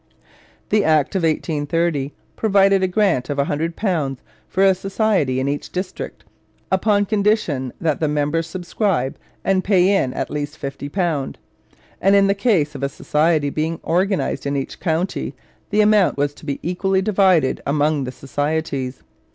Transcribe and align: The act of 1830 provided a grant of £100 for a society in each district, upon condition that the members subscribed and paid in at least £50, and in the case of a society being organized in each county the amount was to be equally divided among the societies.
The 0.69 0.83
act 0.83 1.13
of 1.15 1.21
1830 1.21 2.11
provided 2.35 2.81
a 2.81 2.87
grant 2.87 3.29
of 3.29 3.37
£100 3.37 4.17
for 4.49 4.63
a 4.65 4.73
society 4.73 5.39
in 5.39 5.47
each 5.47 5.71
district, 5.71 6.23
upon 6.71 7.05
condition 7.05 7.71
that 7.79 7.99
the 7.99 8.07
members 8.07 8.47
subscribed 8.47 9.19
and 9.45 9.63
paid 9.63 9.89
in 9.95 10.11
at 10.15 10.31
least 10.31 10.59
£50, 10.59 11.35
and 12.01 12.15
in 12.15 12.25
the 12.25 12.33
case 12.33 12.73
of 12.73 12.81
a 12.81 12.89
society 12.89 13.51
being 13.51 13.79
organized 13.83 14.47
in 14.47 14.55
each 14.55 14.79
county 14.79 15.35
the 15.69 15.81
amount 15.81 16.17
was 16.17 16.33
to 16.33 16.47
be 16.47 16.59
equally 16.63 17.03
divided 17.03 17.61
among 17.67 18.05
the 18.05 18.11
societies. 18.11 19.03